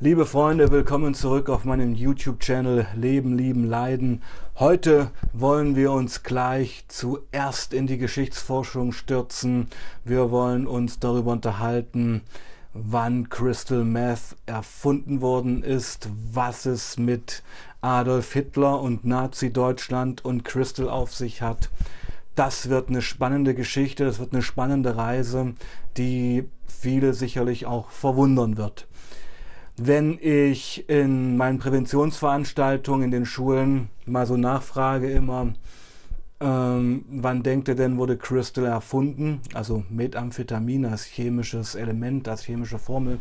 Liebe 0.00 0.26
Freunde, 0.26 0.72
willkommen 0.72 1.14
zurück 1.14 1.48
auf 1.48 1.64
meinem 1.64 1.94
YouTube-Channel 1.94 2.88
Leben, 2.96 3.38
Lieben, 3.38 3.64
Leiden. 3.64 4.22
Heute 4.58 5.12
wollen 5.32 5.76
wir 5.76 5.92
uns 5.92 6.24
gleich 6.24 6.84
zuerst 6.88 7.72
in 7.72 7.86
die 7.86 7.96
Geschichtsforschung 7.96 8.90
stürzen. 8.90 9.68
Wir 10.04 10.32
wollen 10.32 10.66
uns 10.66 10.98
darüber 10.98 11.30
unterhalten, 11.30 12.22
wann 12.72 13.28
Crystal 13.28 13.84
Meth 13.84 14.34
erfunden 14.46 15.20
worden 15.20 15.62
ist, 15.62 16.08
was 16.32 16.66
es 16.66 16.98
mit 16.98 17.44
Adolf 17.80 18.32
Hitler 18.32 18.80
und 18.80 19.04
Nazi-Deutschland 19.04 20.24
und 20.24 20.44
Crystal 20.44 20.88
auf 20.88 21.14
sich 21.14 21.40
hat. 21.40 21.70
Das 22.34 22.68
wird 22.68 22.88
eine 22.88 23.00
spannende 23.00 23.54
Geschichte, 23.54 24.04
das 24.04 24.18
wird 24.18 24.32
eine 24.32 24.42
spannende 24.42 24.96
Reise, 24.96 25.54
die 25.96 26.48
viele 26.66 27.14
sicherlich 27.14 27.66
auch 27.66 27.90
verwundern 27.90 28.56
wird 28.56 28.88
wenn 29.76 30.18
ich 30.20 30.88
in 30.88 31.36
meinen 31.36 31.58
Präventionsveranstaltungen 31.58 33.04
in 33.06 33.10
den 33.10 33.26
Schulen 33.26 33.88
mal 34.06 34.26
so 34.26 34.36
nachfrage 34.36 35.10
immer, 35.10 35.54
ähm, 36.40 37.04
wann 37.08 37.42
denkt 37.42 37.68
ihr 37.68 37.74
denn, 37.74 37.96
wurde 37.96 38.16
Crystal 38.16 38.66
erfunden? 38.66 39.40
Also 39.52 39.84
Methamphetamin 39.88 40.86
als 40.86 41.04
chemisches 41.04 41.74
Element, 41.74 42.28
als 42.28 42.44
chemische 42.44 42.78
Formel. 42.78 43.18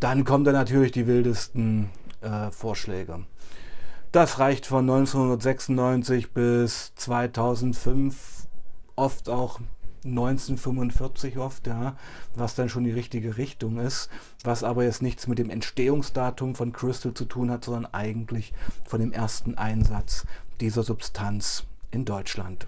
Dann 0.00 0.24
kommen 0.24 0.44
da 0.44 0.52
natürlich 0.52 0.92
die 0.92 1.06
wildesten 1.06 1.90
äh, 2.20 2.50
Vorschläge. 2.50 3.24
Das 4.12 4.38
reicht 4.38 4.66
von 4.66 4.88
1996 4.88 6.32
bis 6.32 6.94
2005, 6.94 8.46
oft 8.96 9.28
auch 9.28 9.60
1945 10.04 11.38
oft, 11.38 11.66
ja, 11.66 11.96
was 12.34 12.54
dann 12.54 12.68
schon 12.68 12.84
die 12.84 12.90
richtige 12.90 13.36
Richtung 13.36 13.78
ist, 13.78 14.08
was 14.44 14.64
aber 14.64 14.84
jetzt 14.84 15.02
nichts 15.02 15.26
mit 15.26 15.38
dem 15.38 15.50
Entstehungsdatum 15.50 16.54
von 16.54 16.72
Crystal 16.72 17.14
zu 17.14 17.24
tun 17.24 17.50
hat, 17.50 17.64
sondern 17.64 17.92
eigentlich 17.92 18.52
von 18.86 19.00
dem 19.00 19.12
ersten 19.12 19.56
Einsatz 19.56 20.26
dieser 20.60 20.82
Substanz 20.82 21.64
in 21.90 22.04
Deutschland. 22.04 22.66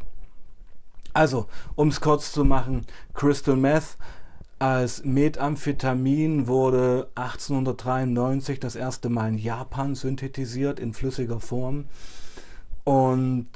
Also, 1.13 1.47
um 1.75 1.89
es 1.89 2.01
kurz 2.01 2.33
zu 2.33 2.45
machen, 2.45 2.87
Crystal 3.15 3.57
Meth 3.57 3.97
als 4.61 5.05
Methamphetamin 5.05 6.47
wurde 6.47 7.09
1893 7.15 8.61
das 8.61 8.77
erste 8.77 9.09
Mal 9.09 9.31
in 9.31 9.39
Japan 9.39 9.95
synthetisiert 9.95 10.79
in 10.79 10.93
flüssiger 10.93 11.41
Form 11.41 11.87
und 12.85 13.47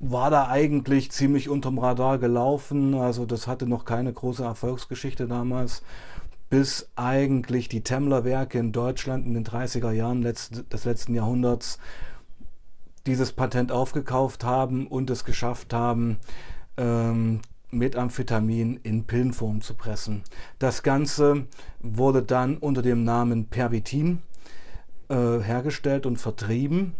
war 0.00 0.30
da 0.30 0.48
eigentlich 0.48 1.12
ziemlich 1.12 1.48
unterm 1.48 1.78
Radar 1.78 2.18
gelaufen. 2.18 2.94
Also 2.94 3.26
das 3.26 3.46
hatte 3.46 3.66
noch 3.66 3.84
keine 3.84 4.12
große 4.12 4.42
Erfolgsgeschichte 4.42 5.28
damals, 5.28 5.82
bis 6.48 6.88
eigentlich 6.96 7.68
die 7.68 7.82
Temmler-Werke 7.82 8.58
in 8.58 8.72
Deutschland 8.72 9.26
in 9.26 9.34
den 9.34 9.44
30er 9.44 9.92
Jahren 9.92 10.22
des 10.22 10.84
letzten 10.84 11.14
Jahrhunderts 11.14 11.78
dieses 13.06 13.32
Patent 13.32 13.72
aufgekauft 13.72 14.42
haben 14.42 14.86
und 14.86 15.10
es 15.10 15.24
geschafft 15.24 15.72
haben, 15.72 16.18
ähm, 16.76 17.40
Methamphetamin 17.70 18.80
in 18.82 19.04
Pillenform 19.04 19.60
zu 19.60 19.74
pressen. 19.74 20.22
Das 20.58 20.82
Ganze 20.82 21.46
wurde 21.80 22.22
dann 22.22 22.56
unter 22.56 22.82
dem 22.82 23.04
Namen 23.04 23.46
Pervitin 23.46 24.22
äh, 25.08 25.38
hergestellt 25.40 26.06
und 26.06 26.16
vertrieben. 26.16 26.94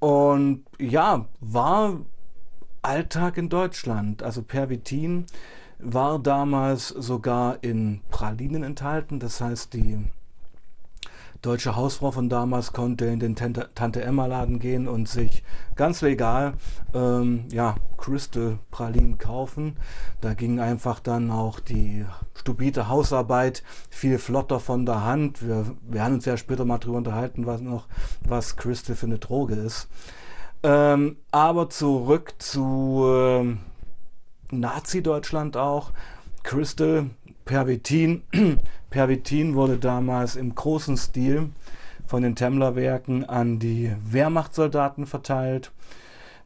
Und 0.00 0.64
ja, 0.78 1.26
war 1.40 2.00
Alltag 2.84 3.36
in 3.38 3.48
Deutschland. 3.48 4.22
Also 4.22 4.42
Pervitin 4.42 5.26
war 5.78 6.18
damals 6.18 6.88
sogar 6.88 7.62
in 7.62 8.00
Pralinen 8.10 8.62
enthalten. 8.62 9.18
Das 9.20 9.40
heißt, 9.40 9.74
die 9.74 9.98
deutsche 11.44 11.76
Hausfrau 11.76 12.10
von 12.10 12.28
damals 12.30 12.72
konnte 12.72 13.04
in 13.04 13.20
den 13.20 13.36
Tante 13.36 14.02
Emma 14.02 14.26
Laden 14.26 14.58
gehen 14.60 14.88
und 14.88 15.08
sich 15.08 15.42
ganz 15.76 16.00
legal 16.00 16.54
ähm, 16.94 17.44
ja, 17.50 17.74
Crystal 17.98 18.58
Pralinen 18.70 19.18
kaufen. 19.18 19.76
Da 20.22 20.32
ging 20.32 20.58
einfach 20.58 21.00
dann 21.00 21.30
auch 21.30 21.60
die 21.60 22.06
stupide 22.34 22.88
Hausarbeit 22.88 23.62
viel 23.90 24.18
flotter 24.18 24.58
von 24.58 24.86
der 24.86 25.04
Hand. 25.04 25.46
Wir 25.46 25.66
werden 25.86 26.14
uns 26.14 26.24
ja 26.24 26.38
später 26.38 26.64
mal 26.64 26.78
darüber 26.78 26.98
unterhalten, 26.98 27.44
was 27.44 27.60
noch 27.60 27.88
was 28.26 28.56
Crystal 28.56 28.96
für 28.96 29.06
eine 29.06 29.18
Droge 29.18 29.54
ist. 29.54 29.88
Ähm, 30.64 31.18
aber 31.30 31.68
zurück 31.68 32.36
zu 32.38 33.04
ähm, 33.06 33.60
Nazi-Deutschland 34.50 35.58
auch. 35.58 35.92
Crystal 36.42 37.10
Pervitin. 37.44 38.22
Pervitin 38.90 39.54
wurde 39.56 39.76
damals 39.76 40.36
im 40.36 40.54
großen 40.54 40.96
Stil 40.96 41.50
von 42.06 42.22
den 42.22 42.34
Temmler-Werken 42.34 43.24
an 43.24 43.58
die 43.58 43.92
Wehrmachtssoldaten 44.06 45.04
verteilt. 45.04 45.70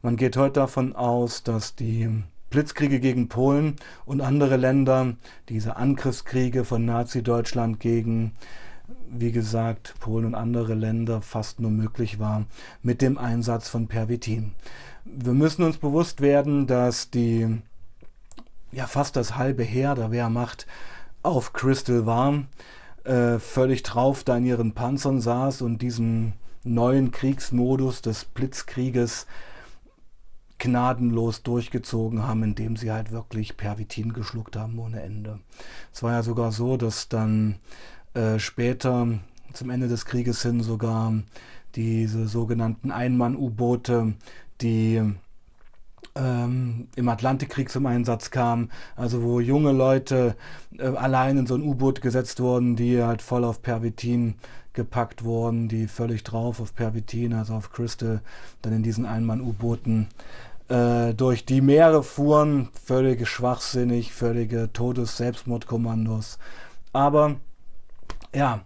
Man 0.01 0.17
geht 0.17 0.35
heute 0.35 0.59
davon 0.59 0.97
aus, 0.97 1.43
dass 1.43 1.75
die 1.75 2.23
Blitzkriege 2.49 2.99
gegen 2.99 3.29
Polen 3.29 3.77
und 4.05 4.19
andere 4.19 4.57
Länder, 4.57 5.13
diese 5.47 5.77
Angriffskriege 5.77 6.65
von 6.65 6.83
Nazi-Deutschland 6.83 7.79
gegen 7.79 8.33
wie 9.09 9.31
gesagt, 9.31 9.95
Polen 9.99 10.25
und 10.25 10.35
andere 10.35 10.73
Länder 10.73 11.21
fast 11.21 11.59
nur 11.59 11.71
möglich 11.71 12.19
war 12.19 12.45
mit 12.81 13.01
dem 13.01 13.17
Einsatz 13.17 13.69
von 13.69 13.87
Pervitin. 13.87 14.53
Wir 15.05 15.33
müssen 15.33 15.63
uns 15.63 15.77
bewusst 15.77 16.21
werden, 16.21 16.67
dass 16.67 17.09
die 17.09 17.61
ja 18.71 18.85
fast 18.85 19.15
das 19.15 19.35
halbe 19.35 19.63
Heer 19.63 19.95
der 19.95 20.11
Wehrmacht 20.11 20.67
auf 21.23 21.53
Crystal 21.53 22.05
war, 22.05 22.43
äh, 23.03 23.39
völlig 23.39 23.83
drauf 23.83 24.23
da 24.23 24.37
in 24.37 24.45
ihren 24.45 24.73
Panzern 24.73 25.21
saß 25.21 25.61
und 25.61 25.81
diesen 25.81 26.33
neuen 26.63 27.11
Kriegsmodus 27.11 28.01
des 28.01 28.25
Blitzkrieges 28.25 29.25
gnadenlos 30.59 31.41
durchgezogen 31.41 32.27
haben, 32.27 32.43
indem 32.43 32.75
sie 32.75 32.91
halt 32.91 33.11
wirklich 33.11 33.57
Pervitin 33.57 34.13
geschluckt 34.13 34.57
haben 34.57 34.77
ohne 34.77 35.01
Ende. 35.01 35.39
Es 35.93 36.03
war 36.03 36.11
ja 36.11 36.21
sogar 36.23 36.51
so, 36.51 36.75
dass 36.77 37.07
dann 37.07 37.55
äh, 38.19 38.39
später 38.39 39.07
zum 39.53 39.69
Ende 39.69 39.87
des 39.87 40.05
Krieges 40.05 40.41
hin 40.41 40.61
sogar 40.61 41.13
diese 41.75 42.27
sogenannten 42.27 42.91
Einmann-U-Boote, 42.91 44.13
die 44.59 45.01
ähm, 46.15 46.87
im 46.95 47.09
Atlantikkrieg 47.09 47.69
zum 47.69 47.85
Einsatz 47.85 48.29
kamen, 48.29 48.71
also 48.97 49.23
wo 49.23 49.39
junge 49.39 49.71
Leute 49.71 50.35
äh, 50.77 50.87
allein 50.87 51.37
in 51.37 51.47
so 51.47 51.55
ein 51.55 51.61
U-Boot 51.61 52.01
gesetzt 52.01 52.41
wurden, 52.41 52.75
die 52.75 53.01
halt 53.01 53.21
voll 53.21 53.45
auf 53.45 53.61
Pervitin 53.61 54.35
gepackt 54.73 55.23
wurden, 55.23 55.69
die 55.69 55.87
völlig 55.87 56.23
drauf 56.23 56.59
auf 56.59 56.75
Pervitin, 56.75 57.33
also 57.33 57.53
auf 57.53 57.71
Crystal, 57.71 58.21
dann 58.61 58.73
in 58.73 58.83
diesen 58.83 59.05
Einmann-U-Booten 59.05 60.07
äh, 60.67 61.13
durch 61.13 61.45
die 61.45 61.61
Meere 61.61 62.03
fuhren, 62.03 62.67
völlig 62.83 63.25
schwachsinnig, 63.27 64.13
völlige 64.13 64.73
Todes-Selbstmordkommandos. 64.73 66.37
Aber 66.91 67.37
ja, 68.33 68.61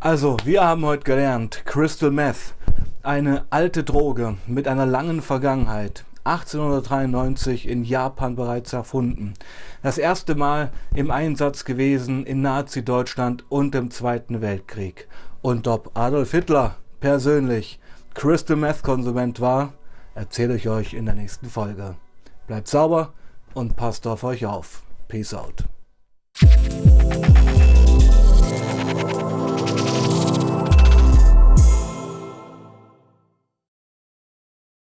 also 0.00 0.36
wir 0.44 0.64
haben 0.64 0.84
heute 0.84 1.04
gelernt, 1.04 1.62
Crystal 1.64 2.10
Meth, 2.10 2.54
eine 3.02 3.44
alte 3.50 3.84
Droge 3.84 4.36
mit 4.46 4.66
einer 4.68 4.86
langen 4.86 5.22
Vergangenheit. 5.22 6.04
1893 6.24 7.68
in 7.68 7.82
Japan 7.82 8.36
bereits 8.36 8.72
erfunden. 8.72 9.34
Das 9.82 9.98
erste 9.98 10.36
Mal 10.36 10.70
im 10.94 11.10
Einsatz 11.10 11.64
gewesen 11.64 12.24
in 12.24 12.42
Nazi-Deutschland 12.42 13.44
und 13.48 13.74
im 13.74 13.90
Zweiten 13.90 14.40
Weltkrieg. 14.40 15.08
Und 15.40 15.66
ob 15.66 15.98
Adolf 15.98 16.30
Hitler 16.30 16.76
persönlich 17.00 17.80
Crystal 18.14 18.56
Meth 18.56 18.82
Konsument 18.82 19.40
war, 19.40 19.72
erzähle 20.14 20.54
ich 20.54 20.68
euch 20.68 20.94
in 20.94 21.06
der 21.06 21.16
nächsten 21.16 21.50
Folge. 21.50 21.96
Bleibt 22.46 22.68
sauber 22.68 23.12
und 23.54 23.74
passt 23.74 24.06
auf 24.06 24.22
euch 24.22 24.46
auf. 24.46 24.84
Peace 25.08 25.34
out. 25.34 25.64